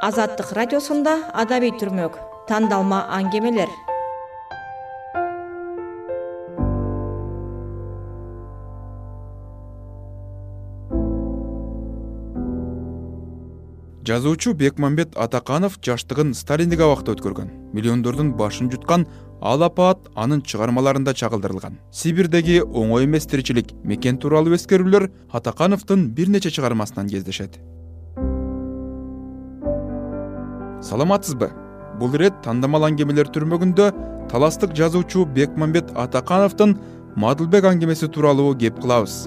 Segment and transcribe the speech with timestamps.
[0.00, 2.14] азаттык радиосунда адабий түрмөк
[2.48, 3.68] тандалма аңгемелер.
[14.08, 17.50] Жазуучу бекмамбет атаканов жаштыгын сталиндик абакта өткөргөн.
[17.76, 19.04] Миллиондордун башын жуткан
[19.42, 21.76] ал апаат анын чыгармаларында чагылдырылган.
[21.92, 27.60] Сибирдеги оңой эмес тиричилик мекен тууралуу эскерүүлөр атакановдун бир нече чыгармасынан кездешет
[30.82, 31.50] саламатсызбы?
[32.00, 33.90] Бул ирет тандамал аңгемелер түрмөгүндө
[34.30, 36.76] таластык жазуучу бекмамбет атакановдун
[37.16, 39.26] мадылбек аңгемеси тууралуу кеп кылабыз.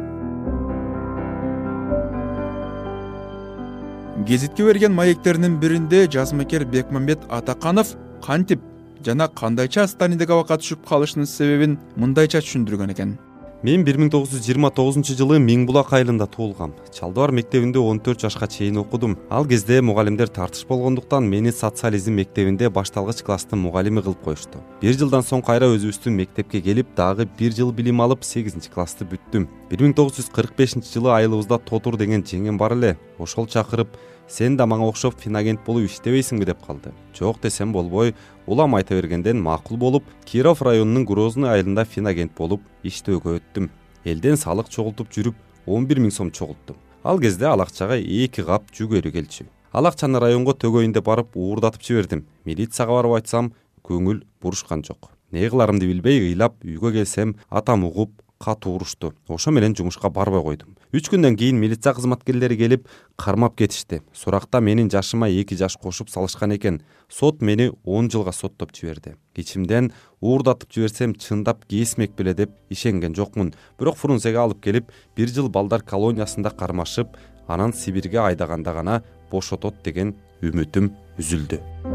[4.28, 7.96] Гезитке берген маектеринин биринде жазмакер бекмамбет атаканов
[8.26, 8.62] кантип
[9.06, 13.18] жана кандайча сталиндик абакка түшүп калышынын себебин мындайча түшүндүргөн экен
[13.64, 16.74] мен бир миң тогуз жүз жыйырма тогузунчу жылы миң булак айылында туулгам.
[16.92, 19.16] Чал дубар мектебинде он төрт жашка чейин окудум.
[19.30, 24.60] Ал кезде мугалимдер тартыш болгондуктан мени социализм мектебинде башталгыч класстын мугалими кылып коюшту.
[24.82, 29.48] Бир жылдан соң кайра өзүбүздүн мектепке келип дагы бир жыл билим алып сегизинчи классты бүттүм.
[29.72, 32.98] Бир миң тогуз жүз кырк бешинчи жылы айылыбызда тотур деген жеңем бар эле.
[33.18, 33.96] Ошол чакырып
[34.34, 36.92] сен да мага окшоп финагент болуп иштебейсиңби деп калды.
[37.14, 38.16] Жок десем болбой
[38.48, 43.70] улам айта бергенден макул болуп киров районунун грозный айылында финагент болуп иштөөгө өттүм.
[44.06, 46.80] Элден салык чогултуп жүрүп он бир миң сом чогулттум.
[47.04, 49.46] Ал кезде ал акчага эки кап жүгөрү келчү.
[49.72, 52.26] Ал акчаны районго төгөйүн деп барып уурдатып жибердим.
[52.46, 53.54] Милицияга барып айтсам
[53.86, 55.12] көңүл бурушкан жок.
[55.32, 59.14] Эмне кыларымды билбей ыйлап үйгө келсем атам угуп катуу урушту.
[59.28, 60.76] Ошо менен жумушка барбай койдум.
[60.92, 64.02] Үч күндөн кийин милиция кызматкерлери келип кармап кетишти.
[64.14, 66.82] Суракта менин жашыма эки жаш кошуп салышкан экен.
[67.10, 69.16] Сот мени он жылга соттоп жиберди.
[69.36, 73.54] Ичимден уурдатып жиберсем чындап кесмек беле деп ишенген жокмун.
[73.80, 77.16] Бирок фрунзеге алып келип бир жыл балдар колониясында кармашып
[77.48, 81.93] анан сибирге айдаганда гана бошотот деген үмүтүм үзүлдү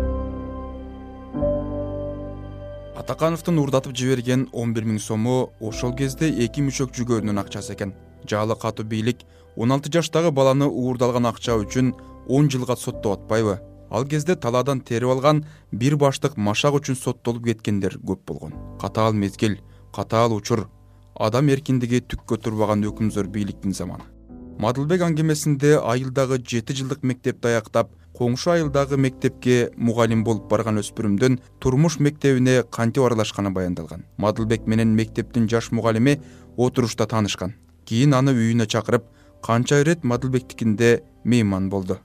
[2.98, 7.92] атакановдун уурдатып жиберген он бир миң сому ошол кезде эки мүшөк жүгөрүнүн акчасы экен.
[8.26, 9.22] Жаалы катуу бийлик
[9.56, 11.92] он алты жаштагы баланы уурдалган акча үчүн
[12.26, 13.60] он жылга соттоп атпайбы.
[13.91, 18.54] Ал кезде талаадан терип алган бир баштык машак үчүн соттолуп кеткендер көп болгон.
[18.81, 19.58] Катаал мезгил
[19.94, 20.66] катаал учур
[21.14, 24.10] адам эркиндиги түккө турбаган өкүмзөр бийликтин заманы.
[24.58, 31.99] Мадылбек аңгемесинде айылдагы жети жылдык мектепти аяктап коңшу айылдагы мектепке мугалим болуп барган өспүрүмдүн турмуш
[32.03, 34.05] мектебине кантип аралашканы баяндалган.
[34.17, 36.19] Мадылбек менен мектептин жаш мугалими
[36.56, 37.55] отурушта таанышкан.
[37.87, 39.06] Кийин аны үйүнө чакырып
[39.43, 41.99] канча ирет мадылбектикинде мейман болду.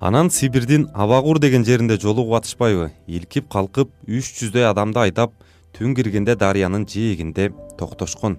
[0.00, 5.32] Анан сибирдин абагур деген жеринде жолугуп атышпайбы илкип калкып үч жүздөй адамды айдап
[5.76, 8.38] түн киргенде дарыянын жээгинде токтошкон.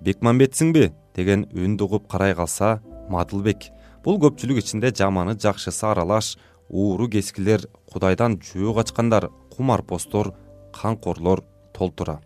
[0.00, 0.92] Бекмамбетсиңби?
[1.18, 2.78] деген үндү угуп карай калса
[3.10, 3.72] мадылбек
[4.04, 6.36] бул көпчүлүк ичинде жаманы жакшысы аралаш
[6.68, 10.32] ууру кескилер кудайдан жөө качкандар кумарпоздор
[10.74, 11.42] канкорлор
[11.74, 12.20] толтура.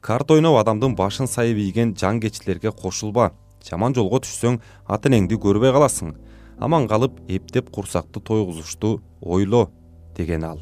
[0.00, 3.32] Карта ойноп адамдын башын сайып ийген жангечилерге кошулба.
[3.64, 6.14] Жаман жолго түшсөң ата энеңди көрбөй каласың.
[6.60, 9.70] Аман калып эптеп курсакты тойгузушту ойло
[10.16, 10.60] деген ал.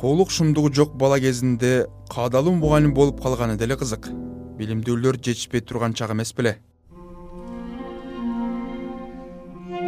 [0.00, 4.08] Коолук шумдугу жок бала кезинде каадалуу мугалим болуп калганы деле кызык.
[4.56, 6.58] Билимдүүлөр жетишпей турган чак эмес беле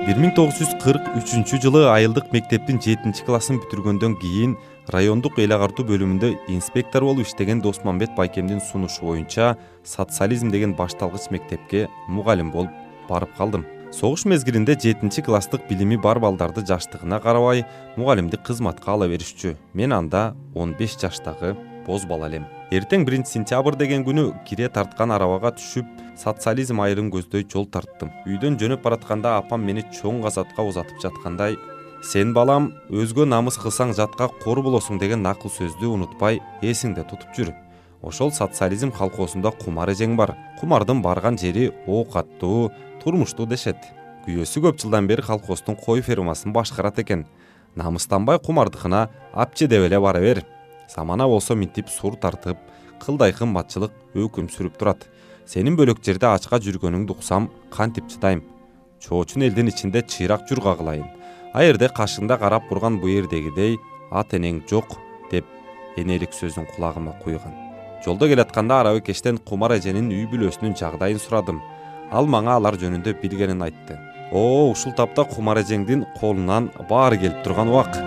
[0.02, 4.56] бир миң тогуз жүз кырк үчүнчү жылы айылдык мектептин жетинчи классын бүтүргөндөн кийин
[4.90, 9.52] райондук эл агартуу бөлүмүндө инспектор болуп иштеген досмамбет байкемдин сунушу боюнча
[9.86, 12.74] социализм деген башталгыч мектепке мугалим болуп
[13.08, 13.66] барып калдым.
[13.92, 17.64] Согуш мезгилинде жетинчи класстык билими бар балдарды жаштыгына карабай
[17.96, 19.54] мугалимдик кызматка ала беришчү.
[19.72, 21.54] Мен анда он беш жаштагы
[21.87, 22.47] боз бала элем.
[22.70, 28.12] Эртең биринчи сентябрь деген күнү кире тарткан арабага түшүп социализм айырын көздөй жол тарттым.
[28.26, 31.59] Үйдөн жөнөп баратканда апам мени чоң казатка узатып жаткандай
[32.03, 37.53] сен балам өзгө намыс кылсаң жатка кор болосуң деген накыл сөздү унутпай эсиңде тутуп жүр
[38.03, 40.34] ошол социализм колхозунда кумар эжең бар.
[40.60, 42.72] Кумардын барган жери оокаттуу
[43.03, 43.79] турмуштуу дешет.
[44.26, 47.26] Күйөөсү көп жылдан бери колхоздун кой фермасын башкарат экен.
[47.75, 50.43] Намыстанбай кумардыкына апчы деп эле бара бер
[50.94, 52.59] замана болсо минтип сур тартып
[53.03, 55.06] кылдай кымбатчылык өкүм сүрүп турат.
[55.47, 58.44] Сенин бөлөк жерде ачка жүргөнүңдү уксам кантип чыдайм
[59.03, 61.09] чоочун элдин ичинде чыйрак журга кылайын.
[61.53, 63.79] А эрде кашыңда карап турган бу жердегидей
[64.11, 64.97] ата энең жок
[65.31, 65.47] деп
[65.97, 67.55] энелик сөзүн кулагыма куйган.
[68.05, 71.61] Жолдо келатканда арабы кештен кумар эженин үй бүлөсүнүн жагдайын сурадым.
[72.11, 73.99] Ал мага алар жөнүндө билгенин айтты.
[74.33, 77.99] О ушул тапта кумар эжеңдин колунан баары келип турган убак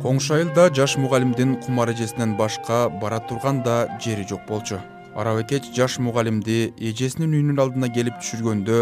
[0.00, 4.78] коңшу айылда жаш мугалимдин кумар эжесинен башка бара турган да жери жок болчу.
[5.14, 8.78] Арабекеч жаш мугалимди эжесинин үйүнүн алдына келип түшүргөндө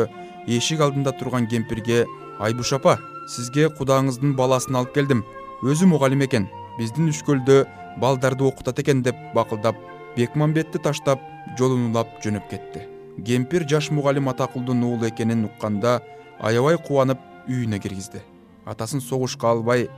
[0.47, 2.05] эшик алдында турган кемпирге
[2.39, 2.99] айбуш апа
[3.35, 5.25] сизге кудаңыздын баласын алып келдим.
[5.63, 6.47] Өзү мугалим экен.
[6.79, 7.65] Биздин үшкөлдө
[7.99, 9.77] балдарды окутат экен деп бакылдап
[10.17, 11.19] бекмамбетти таштап
[11.59, 12.87] жолун улап жөнөп кетти.
[13.27, 16.01] Кемпир жаш мугалим атакулдун уулу экенин укканда
[16.39, 17.19] аябай кубанып
[17.49, 18.23] үйүнө киргизди.
[18.65, 19.89] Атасын согушка албай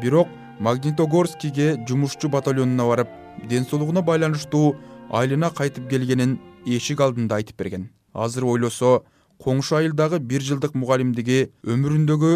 [0.00, 0.28] бирок
[0.60, 3.08] магнитогорскийге жумушчу батальонуна барып
[3.48, 4.76] ден соолугуна байланыштуу
[5.10, 7.88] айылына кайтып келгенин эшик алдында айтып берген.
[8.12, 9.02] Азыр ойлосо
[9.40, 12.32] коңшу айылдагы бир жылдык мугалимдиги өмүрүндөгү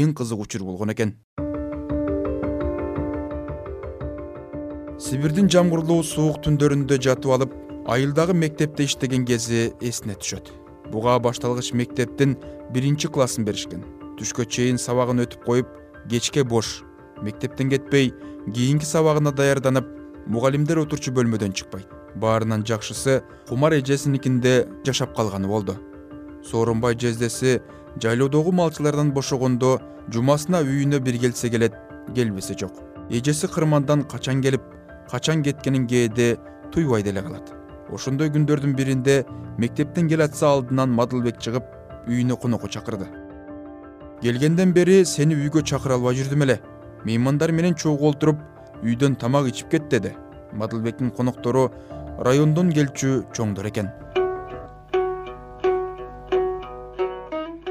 [0.00, 1.12] эң кызык учур болгон экен.
[4.96, 7.54] Сибирдин жамгырлуу суук түндөрүндө жатып алып
[7.92, 10.48] айылдагы мектепте иштеген кези эсине түшөт.
[10.88, 12.38] Буга башталгыч мектептин
[12.72, 13.84] биринчи классын беришкен.
[14.16, 16.80] Түшкө чейин сабагын өтүп коюп кечке бош
[17.22, 18.14] мектептен кетпей
[18.46, 19.86] кийинки сабагына даярданып
[20.26, 21.88] мугалимдер отурчу бөлмөдөн чыкпайт.
[22.14, 25.76] Баарынан жакшысы кумар эжесиникинде жашап калганы болду.
[26.44, 27.60] Сооронбай жездеси
[28.02, 29.80] жайлоодогу малчылардан бошогондо
[30.12, 31.74] жумасына үйүнө бир келсе келет
[32.14, 32.72] келбесе жок.
[33.10, 34.62] Эжеси кырмандан качан келип
[35.10, 36.38] качан кеткенин кээде
[36.72, 37.52] туйбай деле калат.
[37.90, 39.24] Ошондой күндөрдүн биринде
[39.58, 41.64] мектептен келатса алдынан мадылбек чыгып
[42.08, 43.06] үйүнө конокко чакырды.
[44.22, 46.60] Келгенден бери сени үйгө чакыра албай жүрдүм эле
[47.04, 48.40] меймандар менен чогуу олтуруп
[48.82, 50.14] үйдөн тамак ичип кет деди.
[50.52, 51.70] Мадылбектин коноктору
[52.18, 53.90] райондон келчү чоңдор экен.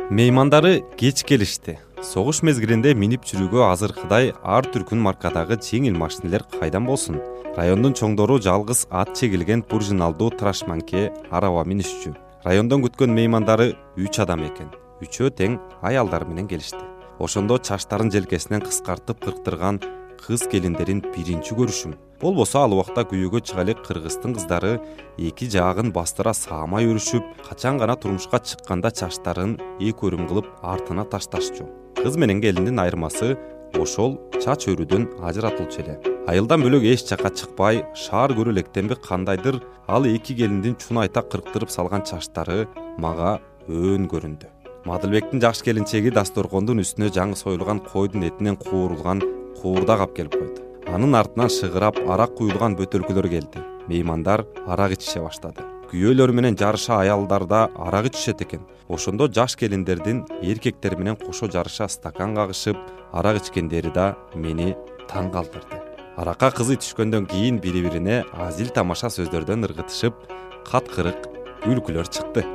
[0.09, 1.79] Меймандары кеч келишти.
[2.05, 7.17] Согуш мезгилинде минип жүрүүгө азыркыдай ар түркүн маркадагы жеңил машинелер кайдан болсун?
[7.57, 12.13] Райондун чоңдору жалгыз ат чегилген пружиналдуу трашманке араба минишчү
[12.45, 14.69] райондон күткөн меймандары үч адам экен.
[15.01, 19.79] Үчөө тең аялдары менен келишти ошондо чачтарын желкесинен кыскартып кырктырган
[20.19, 21.95] кыз келиндерин биринчи көрүшүм.
[22.21, 24.79] Болбосо ал убакта күйөөгө чыга элек кыргыздын кыздары
[25.17, 31.67] эки жаагын бастыра саамай өрүшүп качан гана турмушка чыкканда чачтарын эки өрүм кылып артына ташташчу.
[32.01, 33.35] Кыз менен келиндин айырмасы
[33.79, 35.99] ошол чач өрүүдөн ажыратылчу эле.
[36.27, 42.07] Айылдан бөлөк эч жака чыкпай шаар көрө электенби кандайдыр ал эки келиндин чунайта кырктырып салган
[42.07, 42.65] чачтары
[42.97, 43.37] мага
[43.67, 44.54] өөн көрүндү
[44.85, 49.23] мадылбектин жакшы келинчеги дасторкондун үстүнө жаңы союлган койдун этинен куурулган
[49.57, 50.61] куурдак алып келип койду.
[50.93, 53.63] Анын артынан шыгырап арак куюлган бөтөлкөлөр келди.
[53.89, 55.65] Меймандар арак ичише баштады.
[55.89, 58.61] Күйөөлөр менен жарыша аялдар да арак ичишет экен.
[58.87, 62.77] Ошондо жаш келиндердин эркектер менен кошо жарыша стакан кагышып
[63.11, 64.75] арак ичкендери да мени
[65.09, 65.81] таң калтырды.
[66.15, 70.21] Аракка кызый түшкөндөн кийин бири бирине азил тамаша сөздөрдөн ыргытышып
[70.69, 71.25] каткырык
[71.65, 72.45] күлкүлөр чыкты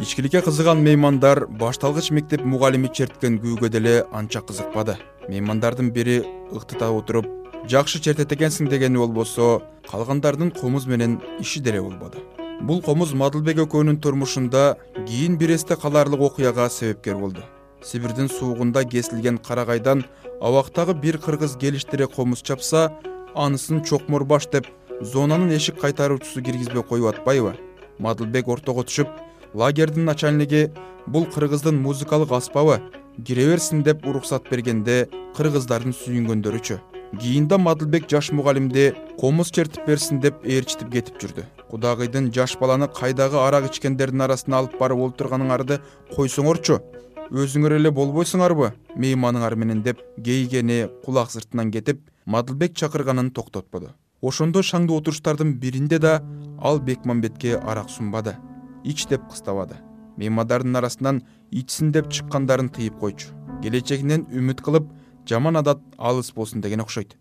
[0.00, 4.98] ичкиликке кызыган меймандар башталгыч мектеп мугалими черткен күүгө деле анча кызыкпады.
[5.28, 6.18] Меймандардын бири
[6.52, 7.26] ыктыта отуруп
[7.64, 12.20] жакшы чертет экенсиң дегени болбосо калгандардын комуз менен иши деле болбоду.
[12.60, 14.76] Бул комуз мадылбек экөөнүн турмушунда
[15.06, 17.40] кийин бир эсте калаарлык окуяга себепкер болду.
[17.82, 20.04] Сибирдин суугунда кесилген карагайдан
[20.40, 22.92] абактагы бир кыргыз келиштире комуз чапса
[23.34, 24.66] анысын чокмор баш деп
[25.00, 27.56] зонанын эшик кайтаруучусу киргизбей коюп атпайбы?
[27.98, 29.08] Мадылбек ортого түшүп
[29.54, 30.70] лагердин начальниги
[31.06, 32.80] бул кыргыздын музыкалык аспабы
[33.24, 36.78] кире берсин деп уруксат бергенде кыргыздардын сүйүнгөндөрүчү.
[37.20, 41.44] Кийин да мадылбек жаш мугалимди комуз чертип берсин деп ээрчитип кетип жүрдү.
[41.70, 45.78] Кудагыйдын жаш баланы кайдагы арак ичкендердин арасына алып барып олтурганыңарды
[46.16, 46.80] койсоңорчу.
[47.30, 53.94] Өзүңөр эле болбойсуңарбы мейманыңар менен деп кейгени кулак сыртынан кетип мадылбек чакырганын токтотподу.
[54.22, 56.20] Ошондо шаңдуу отуруштардын биринде да
[56.58, 58.36] ал бекмамбетке арак сунбады
[58.86, 59.76] ич деп кыстабады.
[60.16, 63.34] Меймандардын арасынан ичсин деп чыккандарын тыйып койчу.
[63.62, 64.88] Келечегинен үмүт кылып
[65.28, 67.18] жаман адат алыс болсун деген окшойт.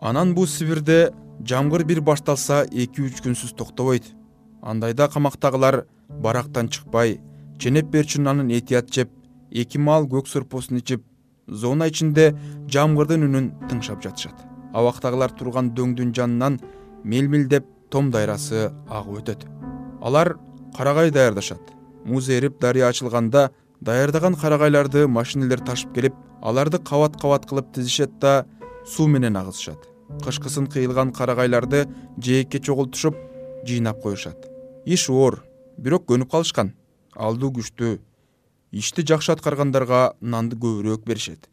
[0.00, 1.12] Анан бул сибирде
[1.44, 4.12] жамгыр бир башталса эки үч күнсүз токтобойт
[4.62, 7.20] андайда камактагылар барактан чыкпай
[7.58, 9.10] ченеп берчү нанын этият жеп
[9.50, 11.04] эки маал көк сорпосун ичип
[11.46, 12.34] зона ичинде
[12.68, 14.36] жамгырдын үнүн тыңшап жатышат.
[14.72, 16.60] Абактагылар турган дөңдүн жанынан
[17.04, 19.46] мелмилдеп том дайрасы агып өтөт.
[20.00, 20.36] Алар
[20.76, 21.60] карагай даярдашат.
[22.04, 23.50] Муз эрип дарыя ачылганда
[23.80, 28.46] даярдаган карагайларды машинелер ташып келип аларды кабат кабат кылып тизишет да
[28.86, 29.88] суу менен агызышат.
[30.24, 31.86] Кышкысын кыйылган карагайларды
[32.18, 33.16] жээкке чогултушуп
[33.66, 34.48] жыйнап коюшат.
[34.86, 35.42] Иш оор
[35.78, 36.74] бирок көнүп калышкан.
[37.14, 37.98] Алдуу күчтүү
[38.72, 41.49] ишти жакшы аткаргандарга нанды көбүрөөк беришет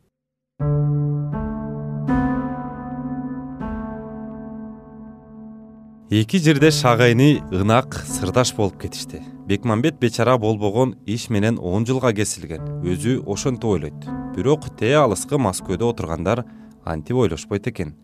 [6.10, 9.22] эки жерде шагайны ынак сырдаш болуп кетишти.
[9.46, 12.64] Бекмамбет бечара болбогон иш менен он жылга кесилген.
[12.82, 14.08] Өзү ошентип ойлойт.
[14.36, 16.46] Бирок тээ алыскы москведо отургандар
[16.86, 17.96] антип ойлошпойт экен.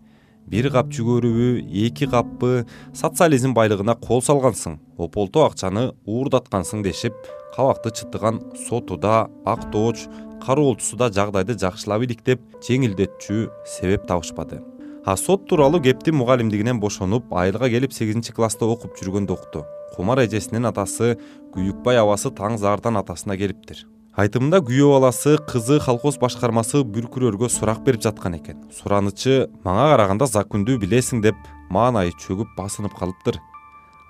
[0.45, 7.15] Бир кап жүгөрүбү эки каппы социализм байлыгына кол салгансың ополтоо акчаны уурдаткансың дешип
[7.55, 10.03] кабакты чытыган соту да актооч
[10.43, 14.59] кароолчусу да жагдайды жакшылап иликтеп жеңилдетчү себеп табышпады
[15.05, 20.65] а сот тууралуу кепти мугалимдигинен бошонуп айылга келип сегизинчи класста окуп жүргөндө укту кумар эжесинин
[20.69, 21.17] атасы
[21.53, 23.83] күйүкбай абасы таң заардан атасына келиптир.
[24.17, 28.61] Айтымында күйөө баласы кызы колхоз башкармасы бүркүрөргө сурак берип жаткан экен.
[28.73, 31.37] Суранычы мага караганда закүндү билесиң деп
[31.73, 33.39] маанайы чөгүп басынып калыптыр.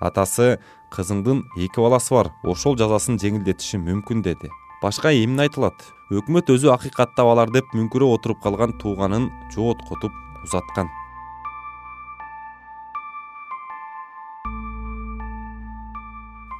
[0.00, 0.58] Атасы
[0.92, 4.52] кызыңдын эки баласы бар ошол жазасын жеңилдетиши мүмкүн деди.
[4.82, 5.76] Башка эмне айтылат?
[6.12, 10.12] Өкмөт өзү акыйкаттап алар деп мүңкүрөп отуруп калган тууганын жооткотуп
[10.44, 10.88] узаткан.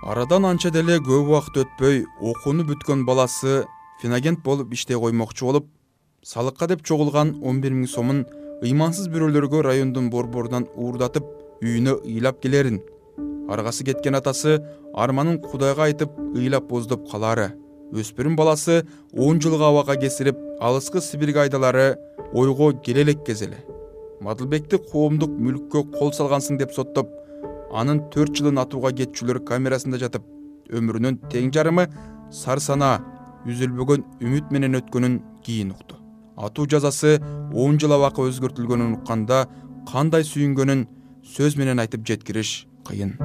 [0.04, 3.64] Арадан анча деле көп убакыт өтпөй окууну бүткөн баласы
[4.02, 5.70] финагент болуп иштей коймокчу болуп
[6.22, 8.24] салыкка деп чогулган он бир миң сомун
[8.62, 11.24] ыймансыз бирөөлөргө райондун борборунан уурдатып
[11.62, 12.82] үйүнө ыйлап келерин.
[13.48, 14.58] Аргасы кеткен атасы
[14.94, 17.52] арманын кудайга айтып ыйлап боздоп калаары
[17.92, 21.96] өспүрүм баласы он жылга абакка кесирип алыскы сибирге айдалаары
[22.32, 23.60] ойго келе элеккез эле
[24.22, 27.10] мадылбекти коомдук мүлккө кол салгансың деп соттоп
[27.74, 30.26] анын төрт жылын атууга кетчүлөр камерасында жатып
[30.78, 31.88] өмүрүнүн тең жарымы
[32.30, 33.00] сар санаа
[33.50, 35.98] үзүлбөгөн үмүт менен өткөнүн кийин укту.
[36.36, 37.18] Атуу жазасы
[37.52, 39.44] он жыл абакка өзгөртүлгөнүн укканда
[39.90, 40.86] кандай сүйүнгөнүн
[41.36, 43.18] сөз менен айтып жеткириш кыйын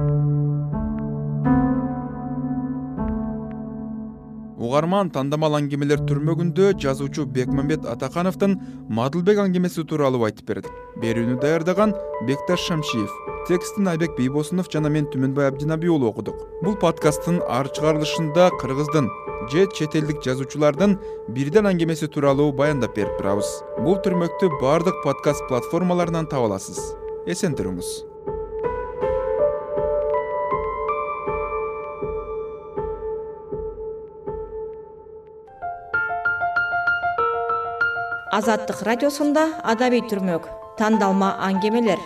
[4.60, 8.58] угарман тандамал аңгемелер түрмөгүндө жазуучу бекмамбет атакановдун
[8.98, 11.94] мадылбек аңгемеси тууралуу айтып бердик берүүнү даярдаган
[12.28, 13.10] бекташ шамшиев.
[13.48, 16.36] Текстин айбек бийбосунов жана мен түмөнбай абдинаби уулу окудук.
[16.62, 19.08] Бул подкасттын ар чыгарылышында кыргыздын
[19.50, 20.98] же чет элдик жазуучулардын
[21.32, 23.48] бирден аңгемеси тууралуу баяндап берип турабыз.
[23.80, 26.92] Бул түрмөктү баардык подкаст платформаларынан таба аласыз.
[27.26, 28.09] Эсен туруңуз
[38.40, 39.42] азаттык радиосунда
[39.72, 40.46] адабий түрмөк
[40.78, 42.00] тандалма аңгемелер